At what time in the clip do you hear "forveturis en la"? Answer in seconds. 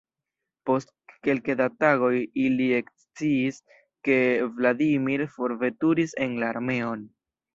5.35-6.49